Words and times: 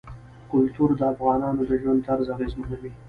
کلتور 0.51 0.89
د 0.99 1.01
افغانانو 1.13 1.61
د 1.67 1.71
ژوند 1.81 2.03
طرز 2.07 2.27
اغېزمنوي. 2.35 2.91